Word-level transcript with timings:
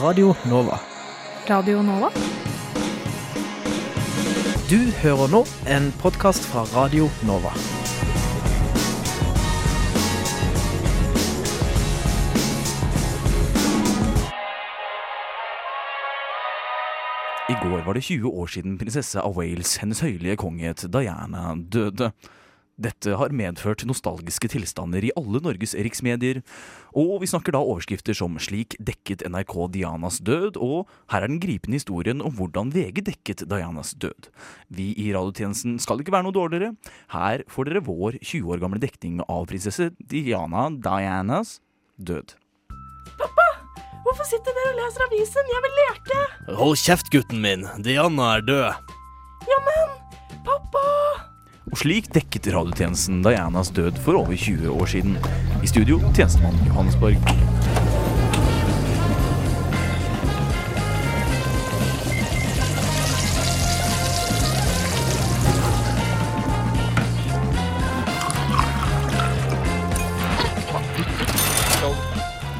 Radio 0.00 0.34
Nova. 0.48 0.78
Radio 1.48 1.82
Nova? 1.82 2.08
Du 4.70 4.78
hører 5.02 5.28
nå 5.28 5.42
en 5.68 5.90
podkast 6.00 6.46
fra 6.48 6.62
Radio 6.72 7.10
Nova. 7.28 7.52
I 17.50 17.58
går 17.60 17.84
var 17.84 17.92
det 17.92 18.06
20 18.08 18.30
år 18.30 18.46
siden 18.46 18.78
prinsesse 18.80 19.20
av 19.20 19.36
Wales, 19.36 19.76
hennes 19.82 20.00
høyelige 20.00 20.40
kongehet 20.40 20.86
Diana, 20.88 21.52
døde. 21.60 22.14
Dette 22.80 23.12
har 23.20 23.34
medført 23.36 23.82
nostalgiske 23.84 24.48
tilstander 24.54 25.04
i 25.04 25.12
alle 25.18 25.42
Norges 25.44 25.74
riksmedier, 25.76 26.40
og 26.96 27.18
vi 27.20 27.28
snakker 27.28 27.52
da 27.52 27.60
overskrifter 27.60 28.16
som 28.16 28.38
'Slik 28.40 28.76
dekket 28.80 29.26
NRK 29.28 29.68
Dianas 29.74 30.20
død', 30.24 30.56
og 30.56 30.88
'Her 31.12 31.22
er 31.22 31.28
den 31.28 31.40
gripende 31.40 31.76
historien 31.76 32.22
om 32.22 32.32
hvordan 32.32 32.72
VG 32.72 33.04
dekket 33.04 33.44
Dianas 33.48 33.92
død'. 33.94 34.32
Vi 34.70 34.94
i 34.96 35.12
radiotjenesten 35.12 35.78
skal 35.78 36.00
ikke 36.00 36.12
være 36.12 36.24
noe 36.24 36.32
dårligere. 36.32 36.76
Her 37.12 37.44
får 37.48 37.64
dere 37.68 37.84
vår 37.84 38.16
20 38.24 38.48
år 38.48 38.60
gamle 38.60 38.80
dekning 38.80 39.20
av 39.28 39.46
prinsesse 39.46 39.92
Diana 40.00 40.70
Dianas 40.70 41.60
død. 42.00 42.34
Pappa! 43.20 43.48
Hvorfor 44.04 44.24
sitter 44.24 44.56
dere 44.56 44.72
og 44.72 44.80
leser 44.80 45.04
avisen? 45.04 45.52
Jeg 45.52 45.60
vil 45.66 45.74
leke! 45.84 46.20
Hold 46.56 46.76
kjeft, 46.80 47.12
gutten 47.12 47.42
min. 47.44 47.68
Diana 47.84 48.36
er 48.38 48.40
død. 48.40 48.72
Ja, 49.44 49.58
men 49.68 49.88
Pappa! 50.44 51.29
Og 51.70 51.78
slik 51.78 52.08
dekket 52.10 52.48
radiotjenesten 52.50 53.22
Dianas 53.22 53.70
død 53.70 54.00
for 54.04 54.18
over 54.18 54.34
20 54.34 54.70
år 54.74 54.86
siden. 54.90 55.16
I 55.62 55.70
studio 55.70 56.00
tjenestemann 56.14 56.58
Johannesborg. 56.66 57.16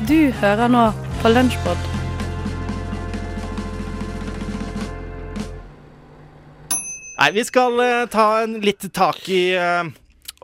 Du 0.09 0.31
hører 0.41 0.69
nå 0.69 0.91
på 1.23 1.35
Lunsjpod. 1.35 1.90
Nei, 7.21 7.33
vi 7.37 7.43
skal 7.45 7.75
eh, 7.85 8.07
ta 8.09 8.41
en 8.41 8.55
litt 8.65 8.87
tak 8.97 9.27
i 9.29 9.51
eh, 9.53 9.89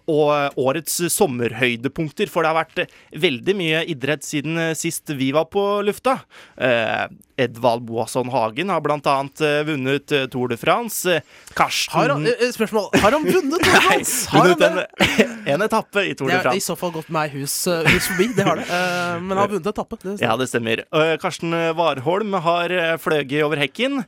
og 0.06 0.58
årets 0.60 1.00
sommerhøydepunkter, 1.12 2.30
for 2.30 2.44
det 2.44 2.52
har 2.52 2.60
vært 2.60 2.82
eh, 2.84 2.96
veldig 3.26 3.54
mye 3.58 3.84
idrett 3.90 4.26
siden 4.26 4.58
eh, 4.58 4.74
sist 4.78 5.10
vi 5.18 5.32
var 5.34 5.48
på 5.50 5.64
lufta. 5.86 6.20
Eh, 6.56 7.06
Edvald 7.36 7.84
Boasson 7.84 8.30
Hagen 8.32 8.70
har 8.72 8.80
eh, 8.86 9.62
vunnet 9.68 10.12
eh, 10.12 10.26
Tour 10.32 10.48
de 10.48 10.56
France. 10.56 11.04
Eh, 11.10 11.20
Karsten 11.54 11.92
Har 11.98 12.14
han, 12.14 12.26
eh, 12.26 12.52
spørsmål, 12.54 12.88
har 13.02 13.12
han 13.12 13.26
vunnet 13.26 13.58
Tour 13.60 13.66
de 13.66 13.72
Nei, 13.76 13.82
France? 13.88 14.30
Har 14.30 14.46
han 14.46 14.54
vunnet 14.54 14.94
det? 14.96 15.26
en, 15.26 15.34
en 15.56 15.66
etappe 15.66 16.06
i 16.06 16.14
Tour 16.14 16.30
de 16.30 16.38
France. 16.38 16.46
Det 16.46 16.54
har 16.54 16.62
i 16.62 16.64
så 16.64 16.78
fall 16.78 16.94
gått 16.94 17.10
meg 17.12 17.34
hus, 17.36 17.56
eh, 17.66 17.82
hus 17.90 18.08
forbi, 18.12 18.30
det 18.38 18.46
har 18.46 18.62
det. 18.62 18.68
Eh, 18.70 19.18
men 19.20 19.34
han 19.34 19.42
har 19.42 19.52
vunnet 19.56 19.72
etappe. 19.74 20.00
Det 20.02 20.16
Ja, 20.22 20.36
det 20.40 20.48
stemmer. 20.52 20.84
Eh, 20.86 21.16
Karsten 21.22 21.52
Warholm 21.76 22.38
har 22.46 22.72
fløyet 23.02 23.42
over 23.44 23.60
hekken. 23.60 24.04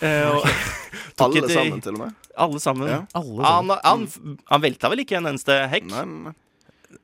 Eh, 0.00 0.26
og 0.32 0.48
Alle 1.20 1.48
sammen, 1.52 1.80
til 1.84 1.94
og 1.98 2.06
med. 2.06 2.18
Alle 2.40 2.60
sammen. 2.62 2.88
Ja. 2.90 3.00
Alle 3.20 3.42
Han, 3.44 3.72
sammen. 3.74 3.82
han, 3.84 4.38
han 4.50 4.62
velta 4.64 4.90
vel 4.92 5.04
ikke 5.04 5.18
en 5.20 5.30
eneste 5.32 5.56
hekk? 5.72 5.90
Nei, 5.92 6.04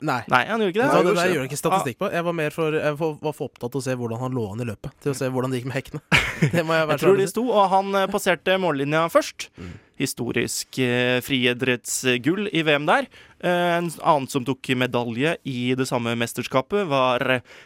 nei, 0.01 0.21
nei. 0.33 0.43
Han 0.49 0.63
gjorde 0.65 0.73
ikke 0.75 0.83
det. 0.83 0.89
Nei, 0.93 1.15
det 1.17 1.27
gjør 1.31 1.43
jeg 1.43 1.51
ikke 1.51 1.59
statistikk 1.61 1.99
på. 2.03 2.11
Jeg 2.13 2.27
var, 2.27 2.37
mer 2.37 2.55
for, 2.55 2.77
jeg 2.77 2.99
var 2.99 3.35
for 3.37 3.49
opptatt 3.49 3.71
av 3.71 3.81
å 3.81 3.85
se 3.87 3.97
hvordan 3.97 4.23
han 4.25 4.37
lå 4.37 4.47
an 4.53 4.65
i 4.65 4.69
løpet. 4.69 4.97
Til 5.05 5.13
å 5.13 5.19
se 5.19 5.29
hvordan 5.33 5.53
det 5.55 5.61
gikk 5.61 5.69
med 5.71 5.79
hekkene. 5.79 6.03
Det 6.53 6.65
må 6.69 6.77
jeg 6.77 6.89
Jeg 6.91 7.01
tror 7.01 7.21
de 7.21 7.29
sto, 7.31 7.45
og 7.49 7.71
han 7.73 7.95
eh, 7.97 8.09
passerte 8.13 8.59
mållinja 8.61 9.07
først. 9.13 9.49
Mm. 9.57 9.71
Historisk 10.03 10.81
eh, 10.85 11.21
friidrettsgull 11.25 12.51
i 12.53 12.65
VM 12.67 12.89
der. 12.89 13.09
Eh, 13.41 13.71
en 13.79 13.89
annen 14.03 14.29
som 14.29 14.45
tok 14.45 14.69
medalje 14.77 15.37
i 15.49 15.73
det 15.79 15.87
samme 15.89 16.13
mesterskapet, 16.21 16.85
var 16.91 17.25
eh, 17.39 17.57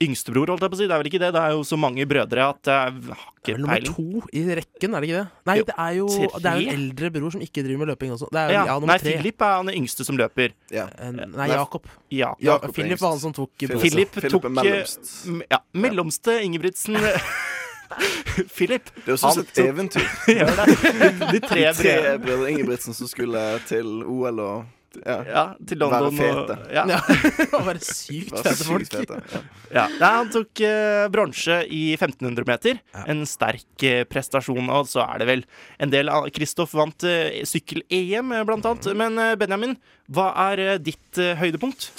yngstebror, 0.00 0.48
holdt 0.48 0.64
jeg 0.64 0.72
på 0.72 0.76
å 0.76 0.80
si. 0.80 0.86
Det 0.88 0.94
er 0.96 1.02
vel 1.02 1.08
ikke 1.10 1.20
det. 1.20 1.28
Det 1.36 1.40
er 1.44 1.52
jo 1.52 1.64
så 1.68 1.76
mange 1.80 2.06
brødre 2.08 2.46
at 2.54 2.70
jeg 2.70 2.94
har 3.10 3.24
ikke 3.36 3.54
peiling. 3.54 3.60
nummer 3.66 3.84
to 3.90 4.22
i 4.32 4.44
rekken, 4.60 4.94
er 4.96 5.04
det 5.04 5.08
ikke 5.10 5.18
det? 5.20 5.26
Nei, 5.50 5.56
Jo, 5.60 5.66
det 5.68 5.76
er 5.76 5.92
jo 5.98 6.06
det 6.40 6.50
er 6.50 6.60
en 6.62 6.72
eldre 6.74 7.10
bror 7.16 7.34
som 7.36 7.44
ikke 7.44 7.64
driver 7.66 7.82
med 7.82 7.92
løping 7.92 8.14
også. 8.16 8.30
Det 8.32 8.40
er 8.40 8.48
jo, 8.48 8.56
Ja, 8.56 8.64
ja, 8.70 8.78
nei, 8.90 8.98
tre. 9.02 9.14
Philip 9.18 9.44
er 9.46 9.54
han 9.58 9.72
yngste 9.74 10.06
som 10.08 10.16
løper. 10.20 10.56
Ja. 10.72 10.86
Nei, 11.10 11.26
Nei, 11.36 11.48
Jakob. 11.52 11.86
Ja. 12.08 12.32
Ja, 12.40 12.54
Jakob 12.56 12.74
Philip 12.74 13.00
var 13.00 13.14
han 13.16 13.22
som 13.26 13.36
tok 13.36 13.52
Philip. 13.58 13.80
Philip 13.84 14.16
Philip 14.16 14.32
tok 14.32 14.44
er 14.44 14.50
eh, 14.50 14.56
mellomst. 14.56 15.14
Ja, 15.50 15.60
mellomste 15.72 16.40
Ingebrigtsen. 16.48 16.96
Philip. 18.56 18.90
Det 19.04 19.08
er 19.08 19.16
jo 19.16 19.20
sånn 19.20 19.40
et 19.42 19.58
eventyr. 19.64 20.04
De 21.34 21.40
tre 21.42 21.64
brødrene. 21.74 22.18
brødre 22.24 22.50
Ingebrigtsen 22.54 22.94
som 22.96 23.08
skulle 23.10 23.42
til 23.68 24.00
OL 24.06 24.38
og 24.44 24.68
ja, 24.98 25.16
Ja, 25.28 25.42
til 25.66 25.82
være 25.84 26.10
fete. 26.16 26.56
Og, 26.56 26.72
ja. 26.74 26.84
Ja, 26.90 27.00
være 27.68 27.82
sykt 27.84 28.34
fete 28.34 28.54
folk. 28.66 28.86
sykt 28.88 28.96
fete. 28.98 29.20
Ja. 29.32 29.42
Ja. 29.70 29.84
Nei, 30.00 30.10
han 30.16 30.30
tok 30.34 30.62
eh, 30.66 31.04
bronse 31.14 31.60
i 31.70 31.82
1500 31.94 32.48
meter. 32.48 32.80
Ja. 32.94 33.04
En 33.12 33.22
sterk 33.28 33.84
eh, 33.86 34.02
prestasjon. 34.10 34.70
Og 34.74 34.88
så 34.90 35.04
er 35.06 35.22
det 35.22 35.28
vel 35.30 35.44
en 35.78 35.92
del 35.94 36.10
av 36.12 36.26
Kristoff 36.34 36.74
vant 36.78 37.06
eh, 37.06 37.42
sykkel-EM, 37.46 38.34
eh, 38.34 38.46
blant 38.48 38.66
annet. 38.66 38.90
Men 38.98 39.20
eh, 39.22 39.36
Benjamin, 39.40 39.76
hva 40.10 40.32
er 40.50 40.64
eh, 40.66 40.80
ditt 40.82 41.22
høydepunkt? 41.40 41.92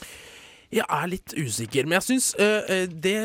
Jeg 0.72 0.86
er 0.88 1.09
litt 1.12 1.34
usikker, 1.36 1.88
men 1.88 1.98
jeg 2.00 2.06
syns 2.08 2.30
det 3.04 3.16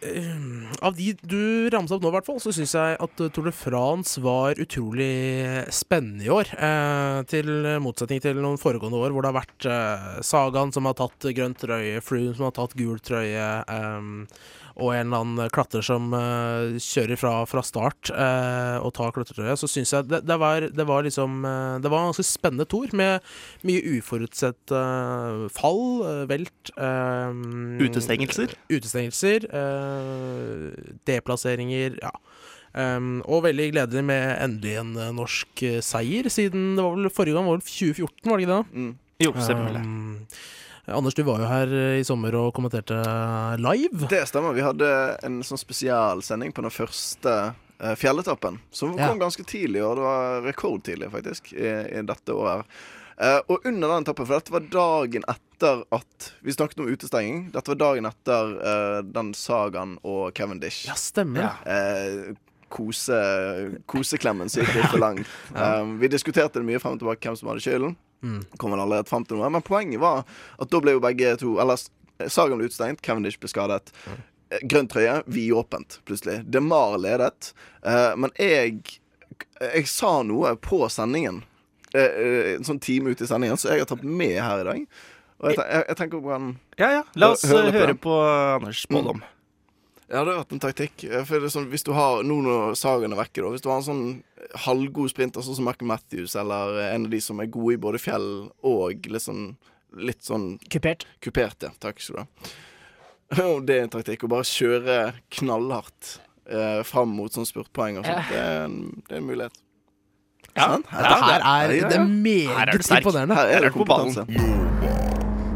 uh, 0.00 0.78
Av 0.84 0.96
de 0.96 1.10
du 1.20 1.68
ramsa 1.72 1.98
opp 1.98 2.04
nå, 2.04 2.10
i 2.10 2.16
hvert 2.16 2.28
fall, 2.28 2.40
så 2.40 2.52
syns 2.54 2.72
jeg 2.76 2.98
at 3.04 3.22
Tour 3.36 3.48
de 3.48 3.52
France 3.54 4.22
var 4.24 4.60
utrolig 4.60 5.66
spennende 5.74 6.24
i 6.24 6.32
år. 6.32 6.50
Uh, 6.56 7.20
til 7.28 7.50
motsetning 7.84 8.22
til 8.24 8.40
noen 8.40 8.60
foregående 8.60 9.00
år 9.00 9.14
hvor 9.14 9.24
det 9.24 9.32
har 9.32 9.40
vært 9.42 10.24
Sagaen 10.24 10.72
som 10.74 10.88
har 10.88 10.96
tatt 10.98 11.28
grønn 11.36 11.56
trøye, 11.58 12.02
Froome 12.04 12.36
som 12.36 12.48
har 12.48 12.56
tatt 12.56 12.76
gul 12.78 13.00
trøye, 13.04 13.48
ehm, 13.68 14.24
og 14.74 14.90
en 14.90 15.06
eller 15.06 15.22
annen 15.22 15.50
klatrer 15.54 15.84
som 15.86 16.08
uh, 16.10 16.74
kjører 16.82 17.18
fra, 17.18 17.32
fra 17.46 17.62
start 17.62 18.10
uh, 18.10 18.82
og 18.82 18.90
tar 18.96 19.12
klatretrøye, 19.14 19.54
så 19.58 19.68
syns 19.70 19.92
jeg 19.94 20.08
det, 20.10 20.24
det, 20.26 20.38
var, 20.42 20.66
det 20.66 20.86
var 20.88 21.06
liksom 21.06 21.44
uh, 21.46 21.76
Det 21.82 21.92
var 21.92 22.02
en 22.02 22.10
ganske 22.10 22.26
spennende 22.26 22.66
tour 22.70 22.90
med 22.96 23.22
mye 23.66 23.98
uforutsett 23.98 24.72
fall, 25.54 25.82
velt 26.28 26.70
Utestengelser? 26.74 28.54
Utestengelser. 28.72 29.46
deplasseringer, 31.06 31.98
ja. 32.02 32.12
Um, 32.74 33.20
og 33.30 33.44
veldig 33.46 33.68
gledelig 33.70 34.02
med 34.08 34.24
endelig 34.42 34.74
en 34.80 34.92
norsk 35.14 35.62
seier, 35.84 36.28
siden 36.32 36.74
det 36.74 36.84
var 36.84 36.96
vel 36.96 37.12
forrige 37.14 37.38
gang 37.38 37.46
var 37.46 37.60
vel 37.60 37.66
2014, 37.68 38.30
var 38.30 38.40
det 38.40 38.46
ikke 38.46 38.56
det? 38.56 38.64
Mm. 38.74 38.92
Jo, 39.22 39.34
selvfølgelig. 39.38 39.84
Um, 39.84 40.16
Anders, 40.86 41.14
du 41.16 41.22
var 41.24 41.40
jo 41.40 41.46
her 41.48 41.70
eh, 41.72 41.98
i 42.00 42.04
sommer 42.04 42.34
og 42.36 42.50
kommenterte 42.56 42.98
live. 43.60 44.08
Det 44.10 44.24
stemmer. 44.28 44.52
Vi 44.56 44.64
hadde 44.64 44.88
en 45.24 45.38
sånn 45.46 45.60
spesialsending 45.60 46.52
på 46.52 46.64
den 46.66 46.74
første 46.74 47.32
eh, 47.80 47.94
fjelletappen. 47.96 48.60
Som 48.70 48.92
kom 48.98 49.00
Ja. 49.00 49.14
ganske 49.26 49.46
tidlig, 49.48 49.80
og 49.84 49.96
det 49.96 50.04
var 50.04 50.42
rekordtidlig, 50.44 51.08
faktisk, 51.14 51.54
i, 51.56 51.72
i 51.98 52.04
dette 52.04 52.36
året. 52.36 52.68
Uh, 53.14 53.38
og 53.46 53.62
under 53.62 53.92
den 53.92 54.02
etappen, 54.02 54.26
for 54.26 54.34
dette 54.40 54.50
var 54.50 54.64
dagen 54.74 55.22
etter 55.30 55.84
at 55.94 56.32
Vi 56.42 56.50
snakket 56.50 56.80
om 56.82 56.88
utestenging. 56.90 57.44
Dette 57.54 57.70
var 57.70 57.78
dagen 57.78 58.08
etter 58.08 58.56
uh, 58.58 59.02
den 59.06 59.30
Sagan 59.38 60.00
og 60.02 60.32
Cavendish. 60.34 60.88
Ja, 60.88 60.96
stemmer. 60.98 61.46
Ja. 61.46 61.52
Uh, 61.62 62.34
kose, 62.74 63.20
koseklemmen 63.86 64.50
som 64.50 64.64
gikk 64.64 64.74
litt 64.80 64.90
for 64.90 64.98
langt. 64.98 65.30
Um, 65.54 65.94
vi 66.00 66.10
diskuterte 66.10 66.58
det 66.58 66.66
mye 66.66 66.80
frem 66.82 66.96
og 66.96 67.04
tilbake 67.04 67.28
hvem 67.30 67.38
som 67.38 67.52
hadde 67.52 67.62
skylden. 67.62 67.94
Mm. 68.24 68.40
Kom 68.56 68.72
vel 68.72 68.80
allerede 68.80 69.08
frem 69.08 69.24
til 69.28 69.36
noe 69.36 69.50
Men 69.52 69.64
poenget 69.64 70.00
var 70.00 70.22
at 70.24 70.70
da 70.72 70.78
ble 70.80 70.94
jo 70.94 71.02
begge 71.04 71.34
to 71.42 71.58
Eller 71.60 71.76
Sagan 72.30 72.56
ble 72.56 72.70
utestengt, 72.70 73.02
Cavendish 73.04 73.40
ble 73.42 73.50
skadet. 73.50 73.90
Mm. 74.06 74.20
Grønn 74.70 74.88
trøye, 74.88 75.16
vidåpent, 75.34 75.98
plutselig. 76.06 76.38
DeMar 76.46 76.94
ledet. 77.02 77.50
Uh, 77.82 78.14
men 78.16 78.30
jeg 78.38 79.00
Jeg 79.58 79.88
sa 79.90 80.20
noe 80.22 80.54
på 80.62 80.78
sendingen, 80.92 81.42
uh, 81.96 82.54
en 82.54 82.66
sånn 82.66 82.78
time 82.78 83.10
ut 83.10 83.20
i 83.20 83.26
sendingen, 83.26 83.58
så 83.58 83.72
jeg 83.72 83.82
har 83.82 83.90
tatt 83.90 84.06
med 84.06 84.38
her 84.38 84.62
i 84.62 84.68
dag. 84.68 84.86
Og 85.42 85.50
jeg, 85.50 85.58
jeg, 85.58 85.84
jeg 85.90 85.98
tenker 85.98 86.20
på 86.20 86.30
hvordan 86.30 86.52
Ja, 86.78 86.90
ja. 87.00 87.04
La 87.18 87.32
oss 87.34 87.42
høre, 87.50 87.66
på 87.72 87.78
høre 87.80 87.98
på 87.98 88.18
Anders 88.22 88.84
spådom. 88.86 89.24
Ja, 90.14 90.20
det 90.22 90.30
har 90.30 90.44
vært 90.44 90.52
en 90.54 90.62
taktikk. 90.62 91.04
Eh, 91.08 91.24
For 91.26 91.42
sånn, 91.50 91.66
hvis 91.72 91.82
du 91.86 91.90
har 91.96 92.20
Nå 92.22 92.36
når 92.44 92.76
Sagan 92.78 93.12
er 93.16 93.18
vekke, 93.18 93.42
da 93.42 93.48
Hvis 93.50 93.64
du 93.64 93.70
har 93.72 93.80
en 93.80 93.86
sånn 93.88 94.04
halvgod 94.64 95.10
sprinter, 95.10 95.42
sånn 95.42 95.56
som 95.58 95.66
Michael 95.66 95.88
Matthews, 95.90 96.36
eller 96.38 96.78
en 96.92 97.08
av 97.08 97.14
de 97.16 97.20
som 97.24 97.40
er 97.42 97.50
gode 97.50 97.74
i 97.74 97.80
både 97.82 97.98
fjell 98.02 98.28
og 98.62 99.08
litt 99.10 99.24
sånn 99.26 99.56
Litt 99.94 100.22
sånn 100.26 100.56
Kupert. 100.70 101.04
kupert, 101.22 101.66
ja. 101.66 101.70
Takk 101.82 102.00
skal 102.02 102.16
du 102.16 102.22
ha. 102.22 102.54
Og 103.54 103.66
det 103.66 103.76
er 103.78 103.84
en 103.86 103.92
taktikk. 103.94 104.24
Å 104.26 104.30
bare 104.32 104.46
kjøre 104.46 104.96
knallhardt 105.38 106.16
eh, 106.50 106.80
fram 106.86 107.14
mot 107.14 107.30
sånn 107.34 107.46
spurtpoeng 107.46 108.00
og 108.02 108.08
sånt. 108.08 108.26
Det, 108.30 108.40
er 108.42 108.64
en, 108.66 108.76
det 109.06 109.14
er 109.14 109.22
en 109.22 109.28
mulighet. 109.30 109.60
Ja. 110.54 110.66
Sant? 110.74 110.90
Ja, 110.90 111.00
Det 111.00 111.14
her 111.14 111.40
er, 111.40 111.40
Ja, 111.40 111.40
ja, 111.40 111.88
det 111.88 111.96
er 111.96 112.02
Her 112.02 112.02
er 112.02 112.14
meget 112.26 112.90
imponerende. 112.98 113.38
Her 113.38 113.54
er 113.54 113.68
det 113.68 113.72
på 113.74 113.86
ballen. 113.86 114.14
kompetanse. 114.18 115.13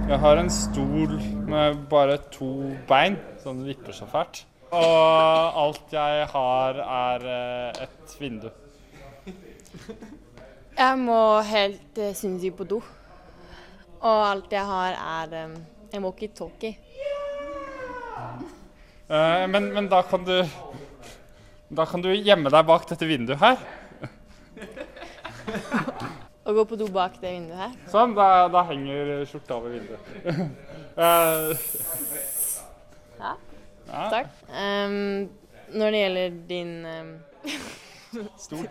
Jeg 0.09 0.17
har 0.23 0.39
en 0.41 0.47
stol 0.49 1.19
med 1.53 1.83
bare 1.91 2.15
to 2.33 2.47
bein, 2.89 3.19
så 3.43 3.53
den 3.53 3.67
vipper 3.67 3.93
så 3.93 4.07
fælt. 4.09 4.39
Og 4.73 5.59
alt 5.63 5.93
jeg 5.93 6.23
har, 6.31 6.79
er 6.81 7.27
eh, 7.33 7.83
et 7.85 8.15
vindu. 8.17 8.49
Jeg 10.79 10.99
må 11.03 11.19
helt 11.45 12.01
uh, 12.01 12.15
sinnssykt 12.17 12.57
på 12.57 12.65
do. 12.71 12.79
Og 14.01 14.23
alt 14.31 14.57
jeg 14.57 14.65
har, 14.65 14.97
er 14.97 15.37
en 15.93 16.09
walkietalkie. 16.09 16.79
Eh, 19.13 19.45
men, 19.53 19.69
men 19.77 19.93
da 19.93 20.01
kan 20.09 20.25
du 20.25 20.39
Da 21.69 21.85
kan 21.85 22.01
du 22.01 22.09
gjemme 22.15 22.49
deg 22.49 22.65
bak 22.65 22.89
dette 22.89 23.05
vinduet 23.05 23.45
her. 23.45 23.61
Og 26.49 26.56
gå 26.56 26.65
på 26.71 26.79
do 26.81 26.87
bak 26.89 27.19
det 27.21 27.29
vinduet 27.35 27.59
her. 27.61 27.73
Sånn, 27.93 28.15
da, 28.17 28.49
da 28.49 28.62
henger 28.71 29.11
skjorta 29.29 29.59
over 29.59 29.75
vinduet. 29.77 30.00
uh. 30.97 31.53
Ja, 33.19 33.33
ja. 33.89 34.03
takk. 34.12 34.29
Um, 34.47 35.25
når 35.75 35.91
det 35.91 36.00
gjelder 36.05 36.37
din 36.49 36.69
um, 36.87 37.09
Stol. 38.45 38.69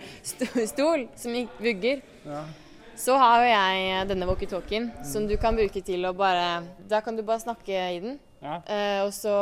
stol, 0.71 1.03
som 1.19 1.35
gikk 1.35 1.59
vugger, 1.62 2.00
Ja. 2.25 2.45
så 2.97 3.18
har 3.19 3.44
jo 3.44 3.50
jeg 3.51 4.07
denne 4.09 4.29
walkietalkien 4.29 4.88
som 5.06 5.27
du 5.27 5.35
kan 5.38 5.59
bruke 5.59 5.83
til 5.85 6.07
å 6.07 6.13
bare 6.18 6.63
Da 6.89 7.01
kan 7.06 7.19
du 7.19 7.21
bare 7.27 7.44
snakke 7.44 7.75
i 7.75 8.00
den. 8.07 8.18
Ja. 8.41 8.62
Uh, 8.63 9.06
og 9.06 9.13
så, 9.13 9.35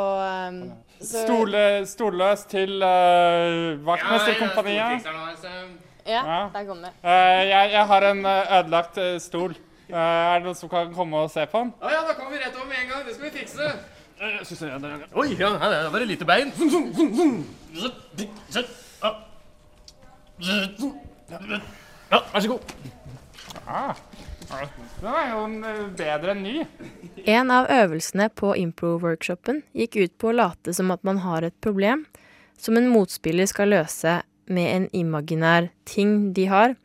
um, 0.50 0.62
så 1.00 1.24
Stole, 1.28 1.64
stolløs 1.88 2.48
til 2.52 2.82
uh, 2.82 3.76
vaktmesterkompaniet. 3.86 5.06
Ja, 5.06 5.66
Ja. 6.06 6.50
der 6.54 6.66
kom 6.68 6.81
det. 6.86 6.92
Eh, 7.04 7.42
jeg, 7.50 7.72
jeg 7.74 7.86
har 7.92 8.02
en 8.12 8.25
eh, 8.25 8.54
ødelagt 8.60 8.98
eh, 9.02 9.16
stol. 9.19 9.56
Eh, 9.90 9.98
er 9.98 10.40
det 10.40 10.46
noen 10.48 10.57
som 10.57 10.69
kan 10.69 10.94
komme 10.94 11.25
og 11.25 11.31
se 11.34 11.46
på 11.50 11.63
den? 11.63 11.74
Ja, 11.81 11.94
ja, 11.98 12.02
da 12.07 12.13
kommer 12.18 12.31
vi 12.36 12.42
rett 12.44 12.56
over 12.57 12.69
med 12.69 12.84
en 12.84 12.90
gang. 12.94 13.06
Det 13.07 13.16
skal 13.16 13.30
vi 13.30 13.34
fikse. 13.40 13.72
Eh, 14.16 15.18
Oi, 15.19 15.28
ja, 15.36 15.50
her 15.60 15.74
er 15.80 15.90
bare 15.92 16.06
lite 16.07 16.25
bein. 16.30 16.54
Ja, 22.12 22.19
vær 22.31 22.40
så 22.40 22.48
god. 22.54 22.75
Ah, 23.66 23.96
den 25.01 25.10
er 25.10 25.31
jo 25.31 25.42
bedre 25.98 26.36
enn 26.36 26.44
ny. 26.46 26.54
En 27.25 27.51
av 27.51 27.68
øvelsene 27.74 28.30
på 28.30 28.54
impro-workshopen 28.62 29.63
gikk 29.74 29.98
ut 30.04 30.13
på 30.22 30.30
å 30.30 30.36
late 30.38 30.74
som 30.78 30.94
at 30.94 31.04
man 31.08 31.24
har 31.25 31.48
et 31.48 31.56
problem 31.66 32.06
som 32.62 32.78
en 32.78 32.88
motspiller 32.92 33.50
skal 33.50 33.74
løse 33.74 34.19
med 34.48 34.70
en 34.72 34.88
imaginær 34.94 35.70
ting 35.90 36.34
de 36.36 36.48
har. 36.52 36.76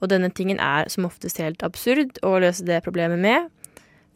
Og 0.00 0.10
denne 0.12 0.30
tingen 0.30 0.60
er 0.60 0.90
som 0.92 1.06
oftest 1.08 1.40
helt 1.40 1.62
absurd 1.66 2.18
å 2.26 2.36
løse 2.42 2.66
det 2.66 2.82
problemet 2.84 3.20
med. 3.20 3.48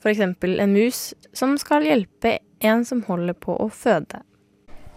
F.eks. 0.00 0.20
en 0.20 0.72
mus 0.72 1.00
som 1.36 1.56
skal 1.60 1.84
hjelpe 1.84 2.38
en 2.64 2.84
som 2.84 3.02
holder 3.06 3.36
på 3.36 3.56
å 3.56 3.68
føde. 3.72 4.22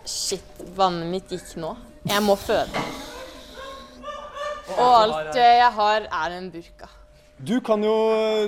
Shit, 0.08 0.44
vannet 0.76 1.08
mitt 1.12 1.32
gikk 1.32 1.56
nå. 1.60 1.76
Jeg 2.10 2.24
må 2.24 2.36
føde. 2.40 2.84
Og 4.74 4.90
alt 4.90 5.36
jeg 5.38 5.72
har, 5.78 6.08
er 6.08 6.38
en 6.38 6.50
burka. 6.52 6.90
Du 7.44 7.58
kan 7.66 7.84
jo, 7.84 7.94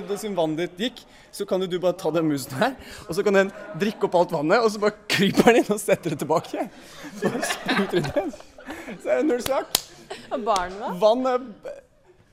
da 0.08 0.16
siden 0.16 0.36
vannet 0.36 0.62
ditt 0.64 0.84
gikk, 0.86 1.00
så 1.34 1.44
kan 1.48 1.60
jo 1.60 1.68
du 1.68 1.76
bare 1.82 1.96
ta 2.00 2.08
den 2.14 2.28
musen 2.30 2.54
her, 2.56 2.76
og 3.04 3.16
så 3.16 3.24
kan 3.24 3.36
den 3.36 3.50
drikke 3.76 4.08
opp 4.08 4.16
alt 4.16 4.32
vannet, 4.32 4.62
og 4.62 4.70
så 4.72 4.80
bare 4.80 4.96
kryper 5.12 5.50
den 5.50 5.60
inn 5.60 5.72
og 5.74 5.80
setter 5.82 6.14
det 6.14 6.22
tilbake. 6.22 6.68
Bare 7.20 7.42
spruter 7.50 8.06
den. 8.06 8.32
Så 9.02 9.10
er 9.10 9.20
det 9.20 9.26
null 9.30 9.42
sak. 9.44 9.82
Barn, 10.46 10.72
hva? 10.80 10.92
Vann 11.02 11.26
er 11.26 11.44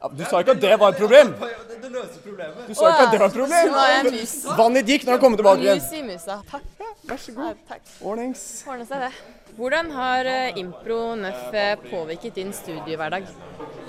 ja, 0.03 0.09
Du 0.11 0.23
sa 0.27 0.41
ikke 0.43 0.51
at 0.57 0.61
det 0.61 0.73
var 0.79 0.91
et 0.91 0.99
problem. 0.99 1.29
Det 1.39 1.91
løser 1.91 2.19
problemet. 2.23 2.65
Du 2.67 2.73
sa 2.75 2.89
ikke 2.89 3.05
at 3.05 3.13
det 3.13 3.19
var 3.21 3.29
et 3.29 3.37
Så 3.37 3.39
nå 3.39 3.45
er 3.47 3.93
jeg 3.93 4.01
problem. 4.03 4.17
mus. 4.19 4.33
Vannet 4.59 4.83
ditt 4.83 4.91
gikk 4.93 5.05
når 5.07 5.15
han 5.15 5.21
kom 5.23 5.37
tilbake 5.39 5.63
igjen. 5.63 5.79
Mus 5.79 5.93
i 5.95 6.01
musa. 6.09 6.35
Takk. 6.51 6.65
Vær 7.07 7.21
så 7.23 7.35
god. 7.37 7.79
Ordnings. 8.01 8.43
Ordne 8.67 8.87
seg 8.89 9.05
det. 9.05 9.11
Hvordan 9.53 9.91
har 9.93 10.25
eh, 10.25 10.59
impro 10.59 10.99
nøff 11.19 11.53
eh, 11.53 11.75
påvirket 11.91 12.39
din 12.39 12.51
studiehverdag? 12.57 13.27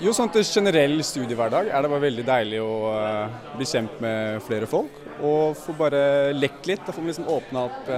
Jo, 0.03 0.13
sånn 0.13 0.29
til 0.31 0.45
generell 0.45 0.99
studiehverdag 1.03 1.71
er 1.73 1.81
det 1.83 1.91
bare 1.91 2.03
veldig 2.05 2.25
deilig 2.27 2.59
å 2.61 2.73
eh, 2.93 3.37
bli 3.57 3.67
kjent 3.71 3.99
med 4.03 4.43
flere 4.45 4.69
folk. 4.69 4.99
Og 5.25 5.55
få 5.57 5.75
bare 5.79 6.31
lekt 6.37 6.69
litt. 6.69 6.83
Da 6.85 6.93
får 6.95 7.01
man 7.03 7.11
liksom 7.11 7.31
åpna 7.33 7.67
opp 7.71 7.91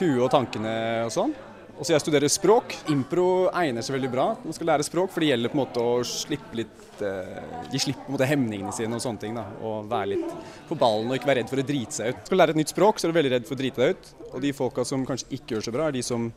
huet 0.00 0.22
og 0.24 0.30
tankene 0.32 0.76
og 1.06 1.12
sånn. 1.14 1.34
Og 1.74 1.82
så 1.82 1.94
jeg 1.94 2.04
studerer 2.04 2.30
språk. 2.30 2.76
Impro 2.92 3.48
egner 3.50 3.82
seg 3.82 3.96
veldig 3.96 4.10
bra. 4.12 4.26
Man 4.44 4.54
skal 4.54 4.68
lære 4.70 4.86
språk, 4.86 5.10
for 5.10 5.24
det 5.24 5.32
gjelder 5.32 5.50
på 5.50 5.58
en 5.58 5.62
måte 5.64 5.82
å 5.82 5.94
slippe 6.06 6.60
litt 6.60 7.02
eh, 7.02 7.40
Gi 7.72 7.80
slipp 7.82 8.04
på 8.06 8.28
hemningene 8.30 8.74
sine 8.76 8.94
og 8.94 9.02
sånne 9.02 9.22
ting. 9.24 9.34
da, 9.34 9.48
Og 9.66 9.88
være 9.90 10.12
litt 10.12 10.36
på 10.68 10.78
ballen 10.78 11.10
og 11.10 11.18
ikke 11.18 11.32
være 11.32 11.42
redd 11.42 11.50
for 11.50 11.62
å 11.62 11.66
drite 11.66 11.98
seg 11.98 12.12
ut. 12.12 12.20
Skal 12.22 12.38
du 12.38 12.40
lære 12.40 12.54
et 12.54 12.60
nytt 12.62 12.74
språk, 12.74 13.00
så 13.00 13.08
er 13.08 13.14
du 13.14 13.18
veldig 13.18 13.34
redd 13.34 13.48
for 13.48 13.56
å 13.58 13.62
drite 13.64 13.82
deg 13.82 13.96
ut. 13.96 14.12
Og 14.30 14.46
de 14.46 14.54
folka 14.54 14.86
som 14.86 15.08
kanskje 15.08 15.32
ikke 15.34 15.56
gjør 15.56 15.66
så 15.66 15.74
bra, 15.74 15.90
er 15.90 15.98
de 15.98 16.06
som 16.06 16.30